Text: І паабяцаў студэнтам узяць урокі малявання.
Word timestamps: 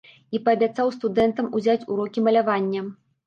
І 0.37 0.39
паабяцаў 0.45 0.87
студэнтам 0.95 1.51
узяць 1.59 1.85
урокі 1.97 2.25
малявання. 2.29 2.81